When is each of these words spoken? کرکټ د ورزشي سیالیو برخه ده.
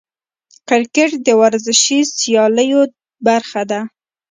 کرکټ 0.67 1.11
د 1.27 1.29
ورزشي 1.41 1.99
سیالیو 2.19 2.81
برخه 3.27 3.61
ده. 3.71 3.79